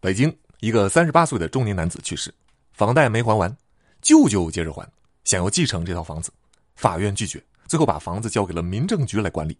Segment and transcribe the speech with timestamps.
[0.00, 2.32] 北京一个三十八岁的中年男子去世，
[2.72, 3.54] 房贷没还完，
[4.00, 4.88] 舅舅接着还，
[5.24, 6.32] 想要继承这套房子，
[6.76, 9.58] 法院拒绝，最后把房子交给了民政局来管理。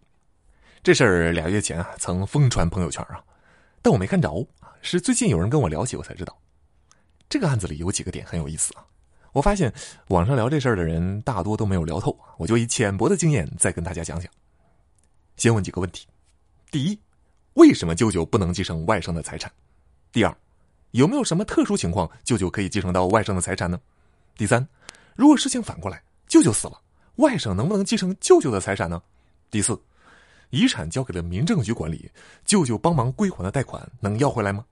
[0.81, 3.21] 这事儿俩月前啊，曾疯传朋友圈啊，
[3.81, 4.47] 但我没看着，
[4.81, 6.37] 是最近有人跟我聊起，我才知道。
[7.27, 8.85] 这个案子里有几个点很有意思啊。
[9.33, 9.73] 我发现
[10.07, 14.31] 网上聊这事儿的人大多都没有聊透，我就以浅薄的经验再跟大家讲讲。
[15.35, 16.07] 先问几个问题：
[16.71, 16.97] 第一，
[17.55, 19.51] 为什么舅舅不能继承外甥的财产？
[20.11, 20.35] 第二，
[20.91, 23.79] 有没有什么特殊情况舅舅可以继承到外甥的财产呢？
[24.35, 24.67] 第三，
[25.15, 26.81] 如果事情反过来，舅舅死了，
[27.17, 28.99] 外甥能不能继承舅舅的财产呢？
[29.51, 29.79] 第四，
[30.49, 32.09] 遗产交给了民政局管理，
[32.43, 34.65] 舅舅帮忙归还的贷款能要回来吗？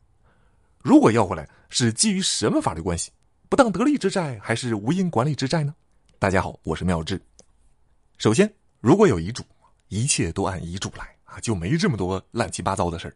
[0.79, 3.11] 如果要回来，是基于什么法律关系？
[3.47, 5.75] 不当得利之债还是无因管理之债呢？
[6.17, 7.21] 大家好，我是妙智。
[8.17, 8.51] 首先，
[8.81, 9.43] 如果有遗嘱，
[9.89, 13.15] 一切都按遗嘱来啊，就没这么多乱七八糟的事儿。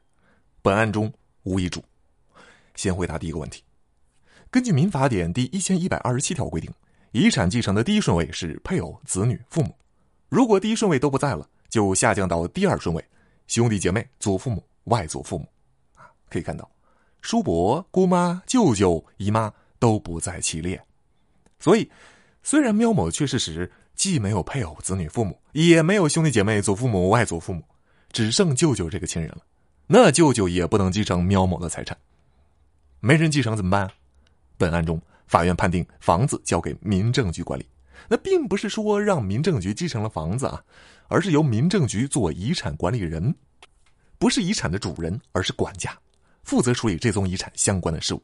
[0.62, 1.84] 本案中无遗嘱。
[2.76, 3.64] 先回答第一个问题。
[4.50, 6.72] 根据《民法典》第一千一百二十七条规定，
[7.12, 9.76] 遗产继承的第一顺位是配偶、子女、父母。
[10.30, 13.04] 如果第一顺位都不在了，就下降到第二顺位，
[13.48, 15.48] 兄弟姐妹、祖父母、外祖父母。
[15.96, 16.70] 啊，可以看到，
[17.22, 19.54] 叔伯、姑妈、舅舅、姨妈。
[19.82, 20.80] 都不在其列，
[21.60, 21.90] 所以
[22.44, 27.64] 虽然喵某去世时既没有配偶、子女、父母，也没有兄弟姐妹、祖父母、外祖父母，
[28.12, 29.40] 只剩舅舅这个亲人了，
[29.88, 31.98] 那舅舅也不能继承喵某的财产。
[33.04, 33.92] 没人继承怎么办？
[34.58, 37.68] 本案中，法院判定房子交给民政局管理，
[38.08, 40.64] 那并不是说让民政局继承了房子啊，
[41.08, 43.36] 而是由民政局做遗产管理人，
[44.20, 45.98] 不是遗产的主人，而是管家，
[46.44, 48.22] 负责处理这宗遗产相关的事务。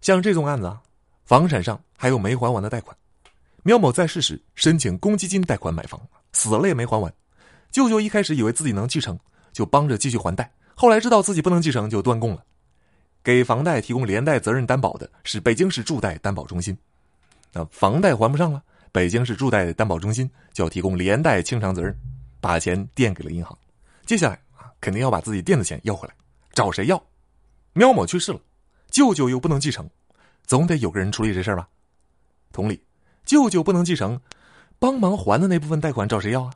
[0.00, 0.80] 像这种案子啊，
[1.26, 2.96] 房产上还有没还完的贷款。
[3.64, 6.00] 苗某在世时申请公积金贷款买房，
[6.32, 7.12] 死了也没还完。
[7.70, 9.18] 舅舅一开始以为自己能继承，
[9.52, 10.50] 就帮着继续还贷。
[10.74, 12.42] 后来知道自己不能继承，就断供了。
[13.22, 16.76] 给房贷提供连带责任担保的是北京市住贷担保中心。
[17.52, 21.96] 那房贷还不上了，北京市住贷担保中心就要提供连带清偿责任，
[22.40, 23.56] 把钱垫给了银行。
[24.06, 26.14] 接下来啊，肯定要把自己垫的钱要回来，
[26.52, 27.02] 找谁要？
[27.72, 28.40] 喵某去世了。
[28.90, 29.88] 舅舅又不能继承，
[30.46, 31.68] 总得有个人处理这事儿吧。
[32.52, 32.82] 同理，
[33.24, 34.20] 舅舅不能继承，
[34.78, 36.52] 帮忙还的那部分贷款找谁要啊？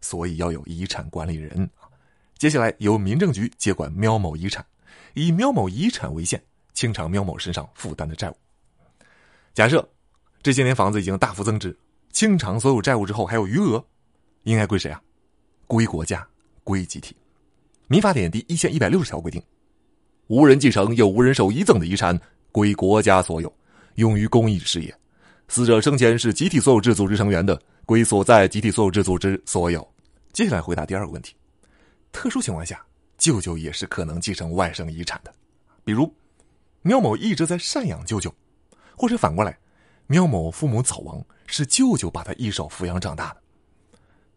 [0.00, 1.68] 所以要有遗产管理人
[2.36, 4.64] 接下来由民政局接管喵某遗产，
[5.14, 6.42] 以喵某遗产为限，
[6.74, 8.34] 清偿喵某身上负担的债务。
[9.54, 9.86] 假设
[10.42, 11.76] 这些年房子已经大幅增值，
[12.12, 13.84] 清偿所有债务之后还有余额，
[14.44, 15.00] 应该归谁啊？
[15.66, 16.26] 归国家，
[16.64, 17.16] 归集体。
[17.88, 19.42] 民法典第一千一百六十条规定。
[20.28, 22.18] 无人继承又无人受遗赠的遗产
[22.52, 23.52] 归国家所有，
[23.94, 24.94] 用于公益事业。
[25.48, 29.86] 死者生前是集体所有制组织成员的，归所在集体所有制组织所有。
[30.32, 31.34] 接下来回答第二个问题：
[32.12, 32.84] 特殊情况下，
[33.18, 35.34] 舅舅也是可能继承外甥遗产的，
[35.84, 36.10] 比如
[36.82, 38.32] 苗某一直在赡养舅舅，
[38.96, 39.58] 或者反过来，
[40.06, 43.36] 苗某父母早亡，是舅舅把他一手抚养长大的。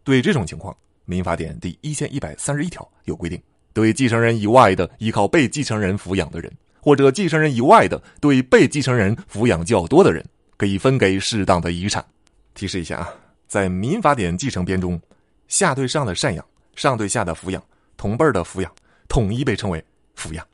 [0.02, 3.40] 对这种情况，《民法典》第一千一百三十一条有规定。
[3.72, 10.22] 对继承人以外的依靠被继承人抚养的人，或者继承人以外的对被继承人抚养较多的人，
[10.58, 12.04] 可以分给适当的遗产。
[12.52, 13.08] 提示一下啊，
[13.48, 15.00] 在民法典继承编中，
[15.48, 16.44] 下对上的赡养，
[16.74, 17.64] 上对下的抚养，
[18.02, 18.74] 同辈儿的抚养，
[19.06, 19.80] 统一被称为
[20.16, 20.44] 抚养。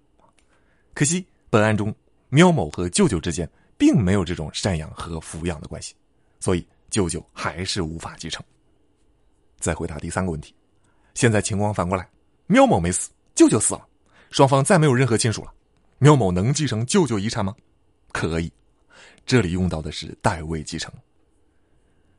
[0.93, 1.95] 可惜本案中，
[2.29, 5.95] 喵某和舅舅之间并没有这种赡养和抚养的关系，
[6.41, 8.45] 所以舅舅还是无法继承。
[9.59, 10.55] 再回答第三个问题，
[11.15, 12.07] 现在情况反过来。
[12.49, 13.89] 喵某没死，舅舅死了，
[14.31, 15.51] 双方再没有任何亲属了。
[15.97, 17.57] 喵某能继承舅舅遗产吗？
[18.13, 18.53] 可以，
[19.25, 20.93] 这里用到的是代位继承。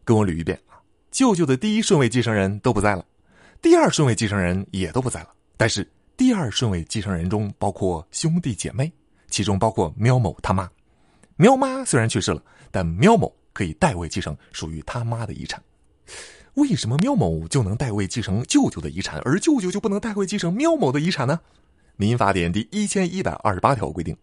[0.03, 3.06] 跟我捋一遍啊，舅舅的第一顺位继承人都不在了，
[3.62, 5.30] 第二顺位继承人也都不在了。
[5.58, 8.92] 但是第二顺位继承人中包括兄弟姐妹，
[9.30, 10.70] 其中包括喵某他妈。
[11.36, 15.62] 喵妈虽然去世了，但喵某可以代位继承属于他妈的遗产。
[16.56, 21.40] 为什么喵某就能代位继承舅舅的遗产，而舅舅就不能代位继承喵某的遗产呢？
[21.96, 24.16] 民法典第一千一百二十八条规定，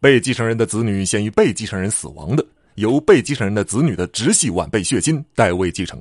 [0.00, 5.98] 被继承人的子女先于被继承人死亡的，由被继承人的子女的直系晚辈血亲代位继承；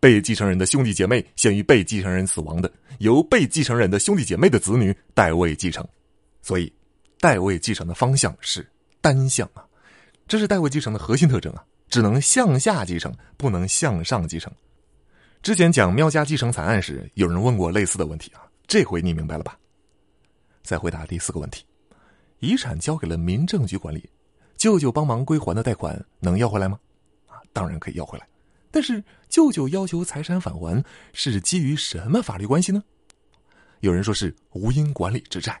[0.00, 5.86] 被继承人的兄弟姐妹先于被继承人死亡的，由被继承人的兄弟姐妹的子女代位继承。
[6.42, 6.72] 所以，
[7.20, 8.66] 代位继承的方向是
[9.00, 9.64] 单向啊，
[10.26, 14.52] 这是代位继承的核心特征啊，只能向下继承，不能向上继承。
[15.42, 19.58] 之前讲喵家继承惨案时，有人问过类似的问题啊，这回你明白了吧？
[20.62, 21.64] 再回答第四个问题：
[22.40, 24.08] 遗产交给了民政局管理，
[24.56, 26.78] 舅舅帮忙归还的贷款能要回来吗？
[27.26, 28.26] 啊，当然可以要回来，
[28.70, 32.82] 但是舅舅要求财产返还是基于什么法律关系呢？
[33.80, 35.60] 有人说是无因管理之债，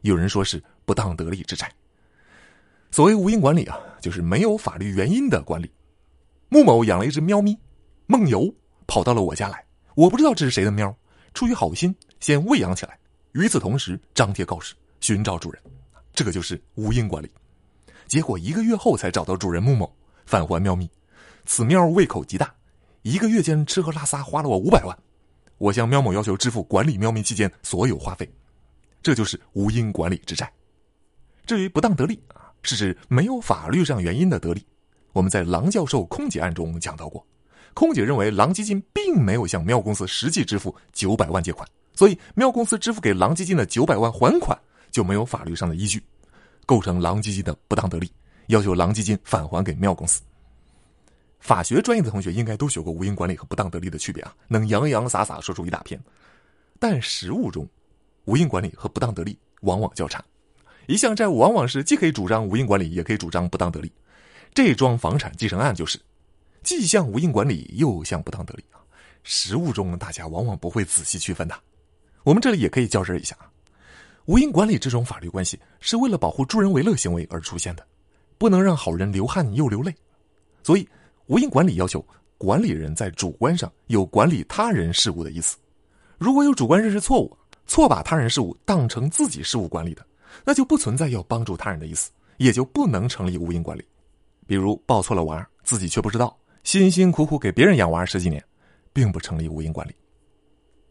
[0.00, 1.70] 有人说是不当得利之债。
[2.90, 5.70] 所谓无因管理啊，就是没有法律原因的管理。
[6.48, 7.56] 穆某养了一只喵咪，
[8.06, 8.52] 梦游
[8.86, 9.64] 跑到了我家来，
[9.94, 10.92] 我不知道这是谁的喵，
[11.34, 12.98] 出于好心先喂养起来，
[13.32, 15.62] 与此同时张贴告示寻找主人，
[16.12, 17.30] 这个就是无因管理。
[18.08, 19.94] 结果一个月后才找到主人穆某，
[20.26, 20.90] 返还喵咪。
[21.52, 22.54] 此喵胃口极大，
[23.02, 24.96] 一个月间吃喝拉撒花了我五百万。
[25.58, 28.32] 我向喵某要求支付管理喵咪期间所有花费，
[29.02, 30.48] 这就是无因管理之债。
[31.44, 34.64] 至于不当得利啊，是指没有法律上原因的得利。
[35.12, 37.26] 我们在郎教授空姐案中讲到过，
[37.74, 44.56] 空姐认为郎基金并没有向喵公司实际支付九百万借款，所以喵公司支付给郎基金的九百万还款
[44.92, 46.00] 就没有法律上的依据，
[46.64, 48.08] 构成郎基金的不当得利，
[48.46, 50.22] 要求郎基金返还给喵公司。
[51.40, 55.98] 法学专业的同学应该都学过无因管理和不当得利的区别啊，能洋洋洒洒说出一大篇。
[56.78, 57.66] 但实务中，
[58.26, 60.22] 无因管理和不当得利往往较差。
[60.86, 63.90] 一项债务往往是既可以主张无因管理，也可以主张不当得利。
[64.52, 65.98] 这桩房产继承案就是，
[66.62, 68.78] 既像无因管理，又像不当得利啊。
[69.22, 71.54] 实务中大家往往不会仔细区分的。
[72.22, 73.50] 我们这里也可以较真一下啊。
[74.26, 77.86] 无因管理这种法律关系是为了保护助人为乐行为而出现的，
[78.36, 79.94] 不能让好人流汗又流泪，
[80.62, 80.86] 所以。
[81.30, 82.04] 无因管理要求
[82.36, 85.56] 管理人在主观上有管理他人事务的意思，
[86.18, 87.36] 如果有主观认识错误，
[87.68, 90.04] 错把他人事务当成自己事务管理的，
[90.44, 93.84] 那就不存在要帮助他人的意思，也就不能成立无因管理。
[94.44, 98.44] 比如抱错了娃，自己却不知道，辛辛苦苦给别人养娃十几年，
[98.92, 99.94] 并不成立无因管理。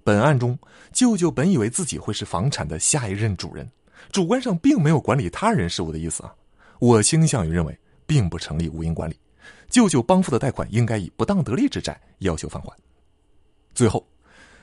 [0.06, 0.58] 本案中，
[0.94, 3.70] 舅舅本以为自己会是房产的下一任主人，
[4.10, 6.34] 主观上并没有管理他人事务的意思啊，
[6.80, 7.78] 我倾向于认为，
[8.08, 9.20] 并不成立无因管理。
[9.70, 12.76] 舅舅帮扶的贷款应该以不当得利之债要求返还。
[13.74, 14.06] 最后，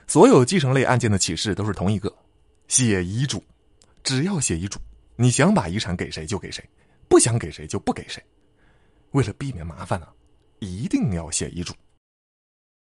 [0.07, 2.13] 所有继承类案件的启示都是同一个：
[2.69, 3.43] 写遗嘱。
[4.03, 4.79] 只要写遗嘱，
[5.17, 6.63] 你想把遗产给谁就给谁，
[7.09, 8.23] 不想给谁就不给谁。
[9.13, 10.07] 为了避免麻烦呢，
[10.59, 11.73] 一定要写遗嘱。